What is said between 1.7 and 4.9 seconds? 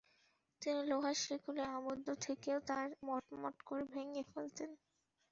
আবদ্ধ থেকেও তার মট্মট্ করে ভেঙে ফেলতেন।